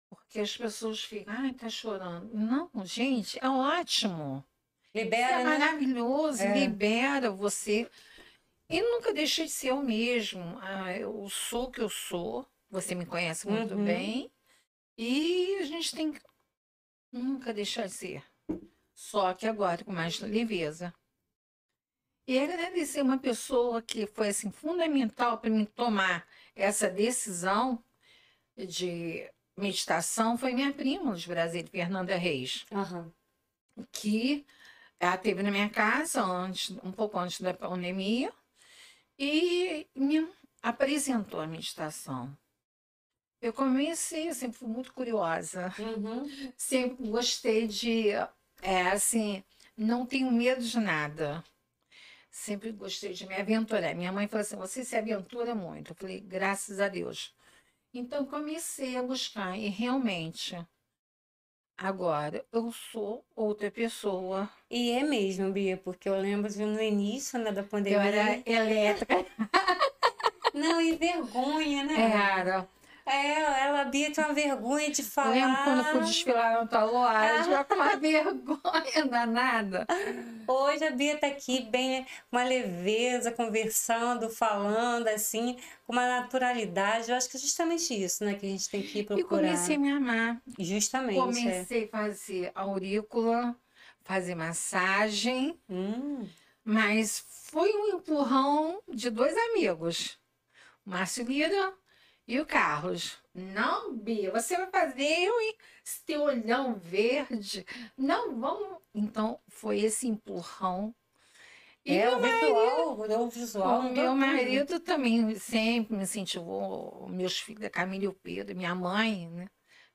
[0.08, 2.32] Porque as pessoas ficam, ai, tá chorando.
[2.34, 4.44] Não, gente, é ótimo.
[4.94, 5.58] Libera, é né?
[5.58, 6.54] maravilhoso, É.
[6.54, 7.90] libera você.
[8.70, 10.58] E nunca deixei de ser eu mesmo.
[10.60, 12.48] Ah, eu sou o que eu sou.
[12.74, 13.84] Você me conhece muito Uhum.
[13.84, 14.32] bem.
[14.98, 16.20] E a gente tem que
[17.12, 18.24] nunca deixar de ser.
[18.92, 20.92] Só que agora com mais leveza.
[22.26, 27.80] E agradecer uma pessoa que foi assim fundamental para mim tomar essa decisão
[28.56, 33.12] de meditação foi minha prima de Brasília, Fernanda Reis Aham.
[33.92, 34.44] que
[34.98, 38.32] ela teve na minha casa antes, um pouco antes da pandemia
[39.18, 40.28] e me
[40.62, 42.36] apresentou a meditação.
[43.44, 46.50] Eu comecei, eu sempre fui muito curiosa, Uhum.
[46.56, 48.08] sempre gostei de,
[48.62, 49.44] é, assim,
[49.76, 51.44] não tenho medo de nada.
[52.30, 53.94] Sempre gostei de me aventurar.
[53.94, 55.92] Minha mãe falou assim: você se aventura muito.
[55.92, 57.34] Eu falei, graças a Deus.
[57.92, 60.56] Então comecei a buscar e realmente
[61.76, 64.48] agora eu sou outra pessoa.
[64.70, 67.98] E é mesmo, Bia, porque eu lembro no início né, da Eu pandemia.
[67.98, 69.14] era elétrica,
[70.54, 72.10] Não, e vergonha, né?
[72.10, 72.73] era.
[73.06, 75.30] É, ela, a Bia tinha uma vergonha de Eu falar.
[75.30, 77.36] lembro quando eu fui desfilar loja, Ah.
[77.38, 79.86] eu já com uma vergonha danada.
[80.48, 87.10] Hoje a Bia tá aqui bem, com uma leveza, conversando, falando, assim, com uma naturalidade.
[87.10, 89.28] Eu acho que é justamente isso, né, que a gente tem que E procurar.
[89.28, 90.40] comecei a me amar.
[90.58, 91.18] Justamente.
[91.18, 93.54] Comecei a fazer aurícula,
[94.02, 96.26] fazer massagem, Hum,
[96.64, 100.18] mas foi um empurrão de dois amigos,
[100.86, 101.72] Márcio Lira
[102.26, 103.18] e o Carlos.
[103.34, 107.66] Não, Bia, você vai fazer eu e esse teu olhão verde.
[107.96, 108.78] Não, vamos.
[108.94, 110.94] Então, foi esse empurrão.
[111.84, 113.80] E é o visual, é o visual.
[113.80, 118.56] O do meu marido também sempre me incentivou, meus filhos, a Camila e o Pedro,
[118.56, 119.48] minha mãe, né?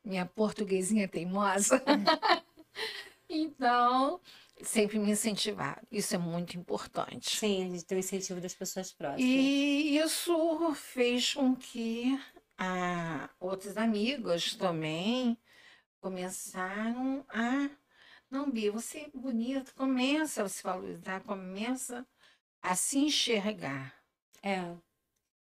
[0.06, 1.82] Minha portuguesinha teimosa.
[3.28, 4.22] então,
[4.62, 5.82] sempre me incentivaram.
[5.92, 7.38] Isso é muito importante.
[7.38, 9.22] Sim, a gente tem o incentivo das pessoas próximas.
[9.22, 12.20] E isso fez com que
[12.58, 15.38] ah, outros amigos também
[16.02, 17.70] começaram a.
[18.30, 22.06] Não, Bia, você é bonita, começa a se valorizar, começa
[22.62, 23.96] a se enxergar.
[24.44, 24.76] É.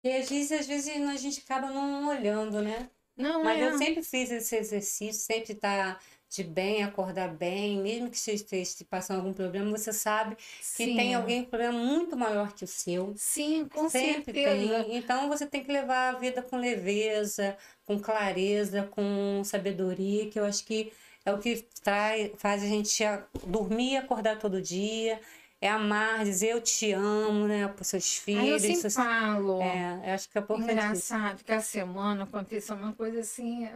[0.02, 2.90] E às vezes, às vezes a gente acaba não olhando, né?
[3.16, 3.68] Não Mas é.
[3.68, 8.72] eu sempre fiz esse exercício, sempre estar de bem, acordar bem, mesmo que você esteja
[8.88, 10.96] passando algum problema, você sabe que Sim.
[10.96, 13.14] tem alguém com problema muito maior que o seu.
[13.16, 14.84] Sim, com Sempre certeza.
[14.84, 14.96] tem.
[14.96, 20.44] Então você tem que levar a vida com leveza, com clareza, com sabedoria, que eu
[20.44, 20.92] acho que
[21.24, 23.02] é o que traz, faz a gente
[23.46, 25.20] dormir e acordar todo dia.
[25.60, 28.62] É amar, dizer eu te amo, né, para seus Aí eu filhos.
[28.62, 29.60] sempre seus- falo.
[29.60, 30.42] É, acho que é.
[30.56, 33.68] Engraçado que a semana aconteceu uma coisa assim,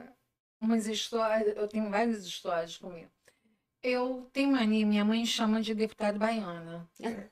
[0.64, 3.10] umas histórias, eu tenho várias histórias comigo.
[3.82, 6.88] Eu tenho mania, minha mãe chama de deputada baiana.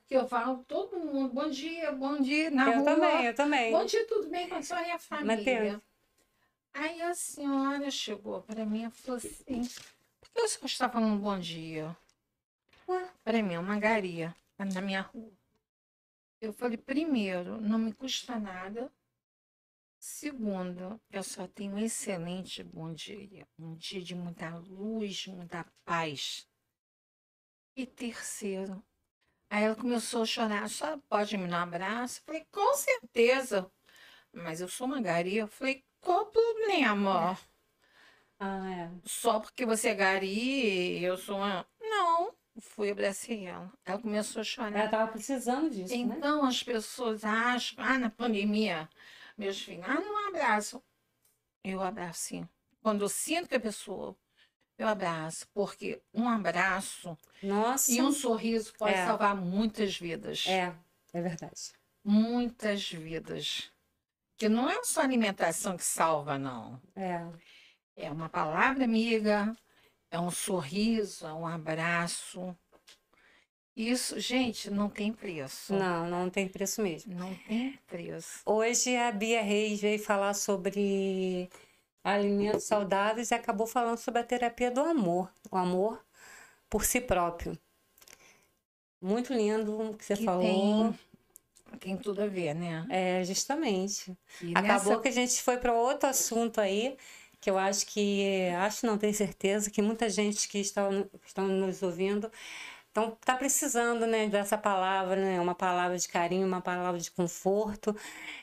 [0.06, 2.84] Que eu falo, todo mundo, bom dia, bom dia, na Eu rua.
[2.84, 3.72] também, eu também.
[3.72, 5.36] Bom dia, tudo bem com a senhora e a família?
[5.36, 5.80] Mateus.
[6.74, 9.62] Aí a senhora chegou para mim e falou assim,
[10.20, 11.96] por que o senhor está falando bom dia?
[13.24, 15.32] Para mim, é uma garia na minha rua.
[16.38, 18.92] Eu falei, primeiro, não me custa nada.
[20.04, 23.46] Segundo, eu só tenho um excelente bom dia.
[23.56, 26.44] Um dia de muita luz, muita paz.
[27.76, 28.82] E terceiro,
[29.48, 30.68] aí ela começou a chorar.
[30.68, 32.18] Só pode me dar um abraço?
[32.18, 33.70] Eu falei, com certeza.
[34.32, 35.42] Mas eu sou uma garia.
[35.42, 37.38] Eu falei, qual o problema?
[38.44, 38.90] Ah, é.
[39.04, 41.64] Só porque você é gari, eu sou uma.
[41.80, 43.72] Não, fui abracei ela.
[43.84, 44.76] Ela começou a chorar.
[44.76, 46.16] Ela tava precisando disso, né?
[46.16, 48.88] Então as pessoas acham, ah, na pandemia,
[49.42, 50.82] meus filhos, ah, não abraço.
[51.64, 52.48] Eu abraço sim.
[52.80, 54.16] Quando eu sinto que a pessoa,
[54.78, 57.92] eu abraço, porque um abraço Nossa.
[57.92, 59.06] e um sorriso pode É.
[59.06, 60.44] salvar muitas vidas.
[60.46, 60.74] É,
[61.12, 61.72] é verdade.
[62.04, 63.70] Muitas vidas.
[64.36, 66.80] Que não é só alimentação que salva, não.
[66.96, 67.20] É.
[67.94, 69.54] É uma palavra amiga,
[70.10, 72.56] é um sorriso, é um abraço.
[73.76, 75.72] Isso, gente, não tem preço.
[75.72, 77.14] Não, não tem preço mesmo.
[77.14, 78.40] Não tem preço.
[78.44, 81.48] Hoje a Bia Reis veio falar sobre
[82.04, 86.04] alimentos saudáveis e acabou falando sobre a terapia do amor, o amor
[86.68, 87.58] por si próprio.
[89.00, 90.42] Muito lindo o que você Que falou.
[90.42, 90.98] tem,
[91.80, 92.86] tem tudo a ver, né?
[92.90, 94.16] É, justamente.
[94.40, 96.96] E Acabou nessa- que a gente foi para outro assunto aí,
[97.40, 100.88] que eu acho que, acho não tenho certeza, que muita gente que está,
[101.26, 102.30] estão nos ouvindo
[102.92, 107.96] então, tá precisando, né, dessa palavra, né, uma palavra de carinho, uma palavra de conforto.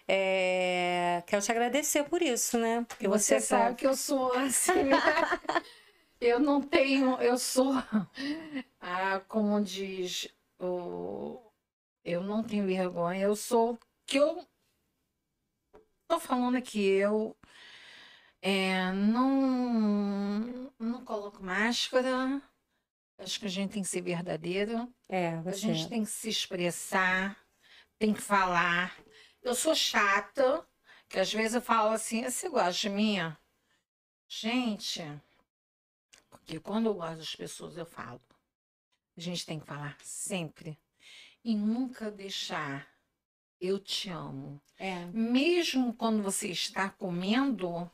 [0.08, 4.72] É, quero te agradecer por isso, né, porque Você você, sabe que eu sou assim.
[6.20, 7.74] eu não tenho, eu sou,
[8.82, 10.28] ah, como diz
[10.60, 11.40] o,
[12.04, 13.22] eu não tenho vergonha.
[13.22, 14.44] Eu sou que eu
[16.08, 16.84] tô falando aqui.
[16.84, 17.38] Eu
[18.42, 22.42] é, não não coloco máscara.
[23.20, 24.88] Acho que a gente tem que ser verdadeira.
[25.10, 27.38] é, A você, gente tem que se expressar,
[27.98, 28.98] tem que falar.
[29.42, 30.66] Eu sou chata,
[31.08, 33.18] que às vezes eu falo assim, você gosta de mim?
[34.28, 35.02] Gente,
[36.30, 38.22] porque quando eu gosto das pessoas, eu falo.
[39.18, 40.80] A gente tem que falar sempre.
[41.44, 42.88] E nunca deixar
[43.60, 44.62] eu te amo.
[44.78, 47.90] é, Mesmo quando você está comendo,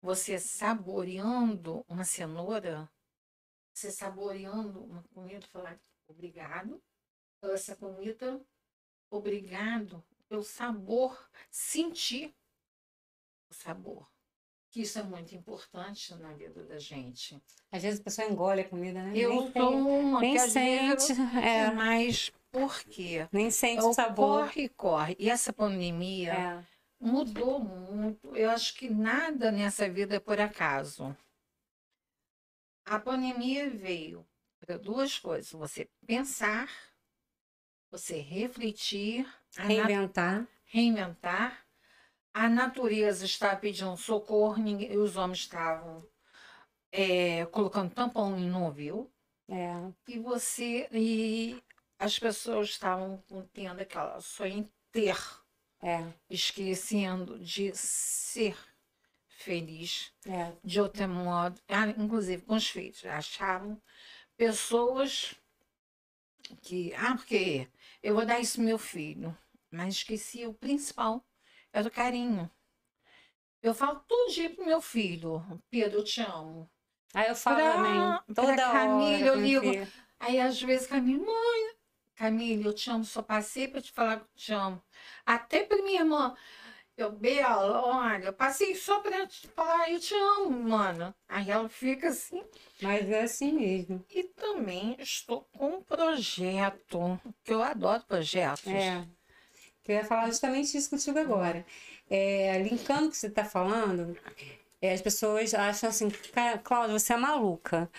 [0.00, 2.88] você saboreando uma cenoura,
[3.72, 6.80] você saboreando uma comida, falar obrigado
[7.40, 8.40] pela essa comida,
[9.10, 12.34] obrigado pelo sabor, sentir
[13.50, 14.10] o sabor.
[14.70, 17.42] Que isso é muito importante na vida da gente.
[17.70, 19.12] às vezes a pessoa engole a comida, né?
[19.14, 23.28] Eu nem, sou uma nem que sente, eu- é, mas por quê?
[23.30, 24.46] nem sente É o sabor.
[24.46, 25.16] corre, corre.
[25.18, 26.64] E essa pandemia É,
[26.98, 28.34] mudou muito.
[28.34, 31.14] Eu acho que nada nessa vida é por acaso.
[32.84, 34.26] A pandemia veio
[34.60, 36.68] para duas coisas: você pensar,
[37.90, 40.46] você refletir, reinventar.
[40.64, 41.66] reinventar.
[42.34, 46.06] A natureza está pedindo socorro, ninguém, os homens estavam
[46.90, 49.12] é, colocando tampão e não viu.
[49.48, 51.62] É, E você e
[51.98, 55.16] as pessoas estavam tendo aquela só em ter
[55.82, 58.56] é, esquecendo de ser
[59.42, 60.52] feliz é.
[60.64, 63.80] de outro modo, ah, inclusive com os filhos, achavam
[64.36, 65.34] pessoas
[66.62, 67.68] que, ah, porque
[68.02, 69.36] eu vou dar isso pro meu filho,
[69.70, 71.24] mas esqueci o principal,
[71.72, 72.50] era o carinho.
[73.62, 76.68] Eu falo todo dia pro meu filho, Pedro, eu te amo.
[77.14, 78.00] Aí eu falo Pra- também,
[78.34, 79.26] pra toda Camila, hora.
[79.26, 79.66] eu ligo.
[79.70, 79.92] filho.
[80.18, 81.74] Aí às vezes Camila, mãe,
[82.16, 84.82] Camila, eu te amo, só passei para te falar que eu te amo.
[85.24, 86.34] Até para minha irmã,
[86.96, 91.14] eu, Bela, olha, eu passei só para te falar, eu te amo, mano.
[91.28, 92.42] Aí ela fica assim.
[92.80, 94.04] Mas é assim mesmo.
[94.10, 98.66] E também estou com um projeto, que eu adoro projetos.
[98.66, 99.04] É.
[99.86, 101.66] Eu ia falar justamente isso contigo agora.
[102.08, 104.16] É, linkando o que você está falando,
[104.80, 107.90] é, as pessoas acham assim, "Ca- Cláudia, você é maluca.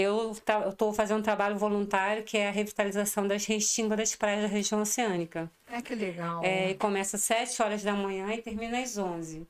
[0.00, 4.48] Eu estou fazendo um trabalho voluntário que é a revitalização das restingas das praias da
[4.48, 5.50] região oceânica.
[5.70, 6.42] É que legal.
[6.42, 9.46] É, e começa às 7 horas da manhã e termina às 11.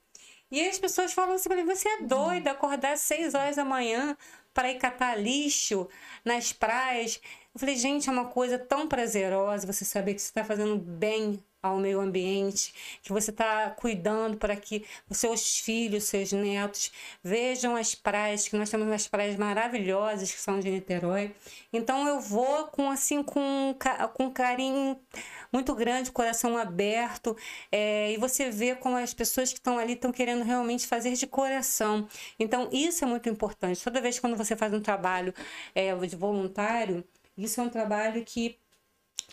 [0.51, 3.65] E as pessoas falam assim pra mim, você é doida acordar às 6 horas da
[3.65, 4.17] manhã
[4.53, 5.89] para ir catar lixo
[6.25, 7.21] nas praias.
[7.55, 11.41] Eu falei, gente, é uma coisa tão prazerosa você saber que você está fazendo bem
[11.63, 16.91] ao meio ambiente, que você está cuidando para que os seus filhos, seus netos
[17.23, 21.35] vejam as praias, que nós temos umas praias maravilhosas que são de Niterói.
[21.73, 23.77] Então eu vou com assim com,
[24.15, 24.99] com carinho
[25.53, 27.37] muito grande, coração aberto,
[27.71, 31.27] é, e você vê como as pessoas que estão ali estão querendo realmente fazer de
[31.27, 32.09] coração.
[32.39, 33.83] Então, isso é muito importante.
[33.83, 35.35] Toda vez quando você faz um trabalho
[35.75, 37.05] é, de voluntário,
[37.37, 38.59] isso é um trabalho que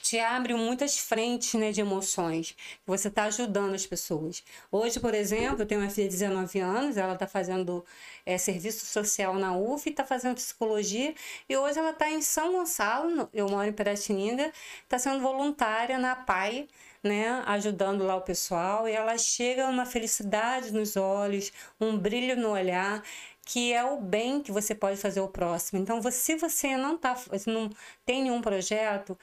[0.02, 2.56] te abre muitas frentes né, de emoções.
[2.86, 4.44] Você está ajudando as pessoas.
[4.72, 7.84] Hoje, por exemplo, eu tenho uma filha de 19 anos, ela está fazendo
[8.26, 11.14] é, serviço social na UF, está fazendo psicologia,
[11.50, 14.52] e hoje ela está em São Gonçalo, eu moro em Piratininga,
[14.84, 16.68] está sendo voluntária na PAI,
[17.04, 22.50] né, ajudando lá o pessoal, e ela chega uma felicidade nos olhos, um brilho no
[22.50, 23.04] olhar,
[23.48, 25.80] que é o bem que você pode fazer ao próximo.
[25.80, 27.70] Então, se você não, tá, não
[28.06, 29.18] tem nenhum projeto,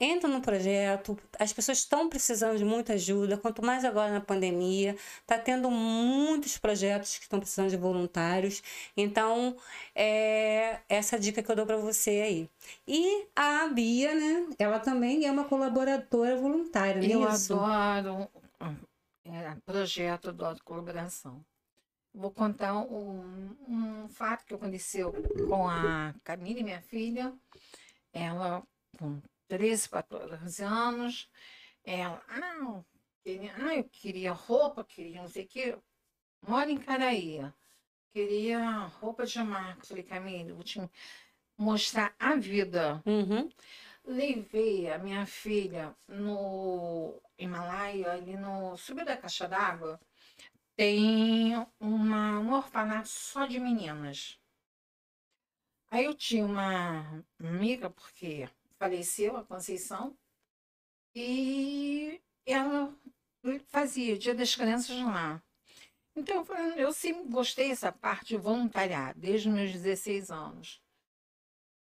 [0.00, 1.18] entra no projeto.
[1.38, 4.96] As pessoas estão precisando de muita ajuda, quanto mais agora na pandemia.
[5.20, 8.62] Está tendo muitos projetos que estão precisando de voluntários.
[8.96, 9.56] Então,
[9.94, 12.50] é essa dica que eu dou para você aí.
[12.86, 14.48] E a Bia, né?
[14.58, 17.54] Ela também é uma colaboradora voluntária, não é Eu isso?
[17.54, 18.28] adoro
[19.24, 21.44] é, projeto, adoro colaboração.
[22.12, 25.12] vou contar um, um fato que aconteceu
[25.48, 27.32] com a Camille, minha filha.
[28.12, 28.62] Ela,
[28.98, 29.20] com
[29.50, 31.28] 13, 14 anos,
[31.84, 32.84] ela, ah, eu
[33.24, 35.78] queria, eu queria roupa, queria não sei o quê.
[36.46, 37.40] Mora em Caraí.
[38.12, 38.60] Queria
[39.00, 39.84] roupa de marca.
[39.84, 40.80] Falei, Camille, vou te
[41.58, 43.02] mostrar a vida.
[43.04, 43.50] Uhum.
[44.04, 50.00] Levei a minha filha no Himalaia, ali no Subir da Caixa d'Água,
[50.76, 54.40] tem uma, um orfanato só de meninas.
[55.90, 58.48] Aí eu tinha uma amiga, porque
[58.80, 60.16] faleceu a Conceição,
[61.14, 62.96] e ela
[63.68, 65.42] fazia Dia das Crianças lá.
[66.16, 66.46] Então,
[66.78, 70.82] eu sempre gostei dessa parte de voluntariar, desde meus 16 anos.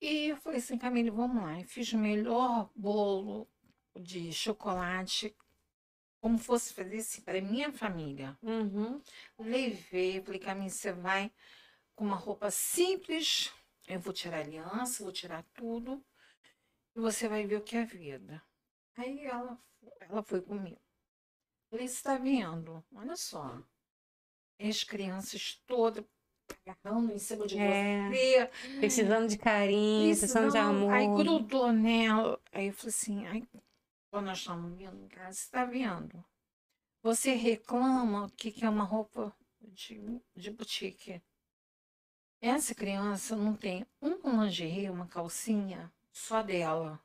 [0.00, 1.60] E eu falei assim, Camille, vamos lá.
[1.60, 3.48] Eu fiz o melhor bolo
[3.96, 5.34] de chocolate,
[6.20, 8.36] como fosse fazer assim, para minha família.
[8.42, 9.00] Uhum.
[9.38, 11.32] Levei, falei, Camille, você vai
[11.94, 13.52] com uma roupa simples,
[13.86, 16.04] eu vou tirar aliança, vou tirar tudo,
[16.94, 18.42] e você vai ver o que é vida.
[18.96, 19.58] Aí ela,
[20.00, 20.80] ela foi comigo.
[21.70, 22.84] Você está vendo?
[22.94, 23.62] Olha só.
[24.60, 26.04] As crianças todas
[26.66, 28.08] agarrando em cima de É.
[28.10, 28.78] você.
[28.78, 30.92] Precisando de carinho, precisando de amor.
[30.92, 32.40] Aí grudou nela.
[32.52, 33.48] Aí eu falei assim, aí,
[34.10, 36.22] quando nós estamos vindo em casa, você está vendo?
[37.02, 41.20] Você reclama que que é uma roupa de, de boutique.
[42.40, 47.02] Essa criança não tem um lingerie, uma calcinha só dela.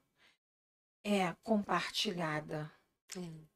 [1.03, 2.71] É compartilhada.
[3.15, 3.47] É.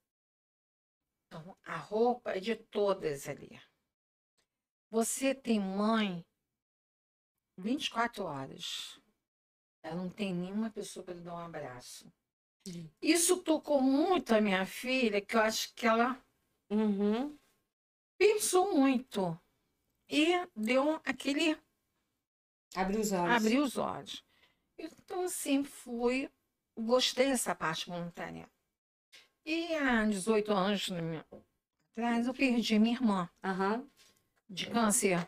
[1.27, 3.61] Então, a roupa é de todas ali.
[4.89, 6.25] Você tem mãe
[7.57, 8.99] 24 horas.
[9.83, 12.11] Ela não tem nenhuma pessoa para lhe dar um abraço.
[12.67, 12.89] Sim.
[13.01, 16.21] Isso tocou muito a minha filha, que eu acho que ela
[16.69, 17.37] Uhum.
[18.17, 19.39] pensou muito.
[20.07, 21.57] E deu aquele.
[22.75, 23.35] Abriu os olhos.
[23.35, 24.23] abriu os olhos.
[24.85, 26.29] Então, sempre fui.
[26.77, 28.49] Gostei dessa parte voluntária.
[29.45, 31.25] E há 18 anos minha-
[31.91, 33.85] atrás, eu perdi minha irmã Aham.
[34.49, 35.27] de câncer.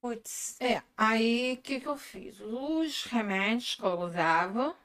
[0.00, 0.56] Putz.
[0.60, 2.40] É, aí o que, que eu fiz?
[2.40, 4.76] Os remédios que eu usava,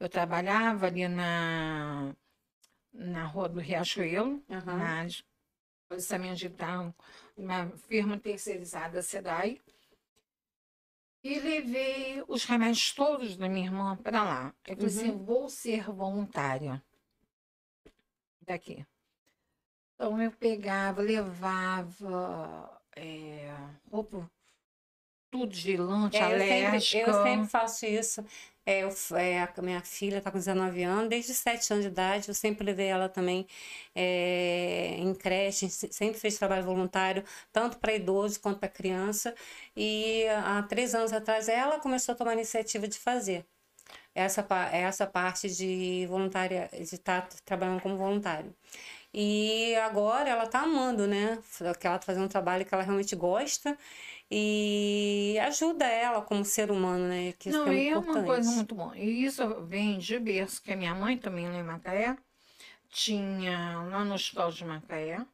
[0.00, 2.14] eu trabalhava ali na,
[2.92, 4.76] na Rua do Riachuelo, Aham.
[4.78, 5.06] na
[5.88, 6.94] processamento digital,
[7.36, 9.60] uma firma terceirizada SEDAI,
[11.22, 14.54] e levei os remédios todos da minha irmã para lá.
[14.66, 16.82] Eu falei assim, vou ser voluntária
[18.42, 18.86] daqui.
[19.94, 23.52] Então eu pegava, levava é,
[23.90, 24.30] roupa,
[25.30, 27.10] tudo de lã, É, eu, sempre, alérgica.
[27.10, 28.24] eu sempre faço isso.
[28.70, 32.28] É, eu, é, a minha filha está com 19 anos, desde 7 anos de idade,
[32.28, 33.46] eu sempre levei ela também
[33.94, 39.34] é, em creche, se- sempre fez trabalho voluntário, tanto para idoso quanto para criança.
[39.76, 43.46] E há três anos atrás ela começou a tomar a iniciativa de fazer
[44.14, 48.54] essa, essa parte de voluntária, de estar trabalhando como voluntário.
[49.14, 51.38] E agora ela tá amando, né?
[51.80, 53.78] Que ela tá fazendo um trabalho que ela realmente gosta
[54.30, 57.32] e ajuda ela como ser humano, né?
[57.32, 58.96] Que isso Não, que é é uma coisa muito boa.
[58.96, 62.16] E isso vem de berço, que a minha mãe também lá em Macaé
[62.90, 65.26] tinha, lá no hospital de Macaé,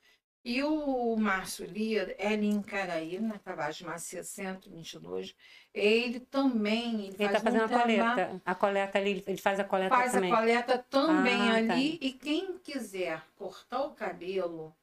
[0.44, 5.34] E o Márcio Lira, ele em Caraí, na Tavares Macia 122,
[5.72, 8.42] ele também ele, Ele tá faz fazendo um a trabalho- coleta.
[8.44, 10.30] A coleta ali, ele faz a coleta faz também.
[10.30, 11.72] a coleta também Ah, tá.
[11.74, 11.98] ali.
[11.98, 14.76] E quem quiser cortar o cabelo,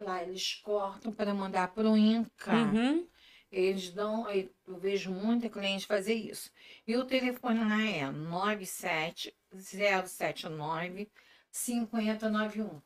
[0.00, 2.52] lá eles cortam para mandar para o INCA.
[2.52, 3.06] Uhum.
[3.52, 6.50] Eles dão, eu vejo muita cliente fazer isso.
[6.86, 11.08] E o telefone lá é 97079
[11.52, 12.80] 5091.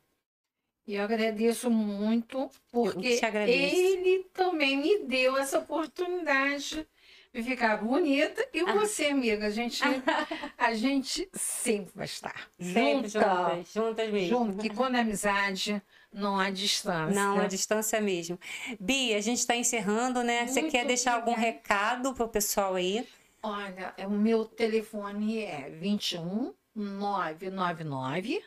[0.87, 6.87] E eu agradeço muito, porque ele também me deu essa oportunidade
[7.33, 8.47] de ficar bonita.
[8.53, 9.83] E você, amiga, a gente,
[10.57, 13.49] a gente sempre vai estar Sempre junta.
[13.49, 14.29] juntas, juntas mesmo.
[14.29, 15.81] Junto, que quando é amizade,
[16.11, 17.13] não há distância.
[17.13, 18.39] Não, a distância mesmo.
[18.79, 20.47] Bia, a gente está encerrando, né?
[20.47, 21.53] Você Muito quer deixar algum obrigada.
[21.57, 23.05] recado pro pessoal aí?
[23.43, 28.41] Olha, o meu telefone é 21 999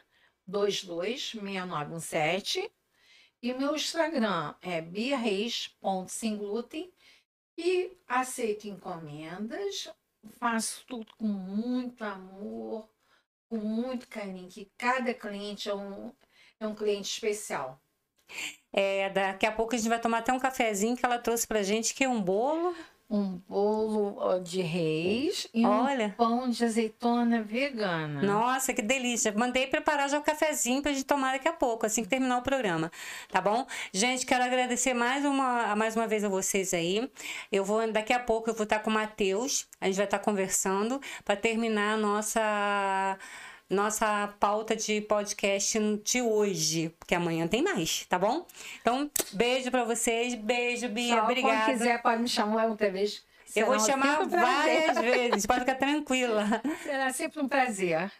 [0.51, 2.70] 226917
[3.42, 6.92] e meu Instagram é biareis.semglúten
[7.57, 9.88] e aceito encomendas,
[10.38, 12.88] faço tudo com muito amor,
[13.48, 16.12] com muito carinho, que cada cliente é um,
[16.59, 17.80] é um cliente especial.
[18.72, 21.62] É, daqui a pouco a gente vai tomar até um cafezinho que ela trouxe pra
[21.62, 22.74] gente, que é um bolo.
[23.11, 26.14] Um bolo de reis e um Olha.
[26.16, 28.22] pão de azeitona vegana.
[28.22, 29.34] Nossa, que delícia.
[29.36, 32.42] Mandei preparar já o cafezinho pra gente tomar daqui a pouco, assim que terminar o
[32.42, 32.88] programa.
[33.28, 33.66] Tá bom?
[33.92, 37.11] Gente, quero agradecer mais uma, mais uma vez a vocês aí.
[37.50, 39.66] Eu vou, daqui a pouco, eu vou estar com o Matheus.
[39.80, 43.18] A gente vai estar conversando para terminar a nossa.
[43.71, 48.45] Nossa pauta de podcast de hoje, porque amanhã tem mais, tá bom?
[48.81, 51.66] Então, beijo pra vocês, beijo, Bia, Só obrigada.
[51.66, 53.25] Quando quiser, pode me chamar outra vez.
[53.55, 54.41] Eu vou Será chamar prazer.
[54.41, 56.61] várias vezes, pode ficar tranquila.
[56.83, 58.11] Será sempre um prazer.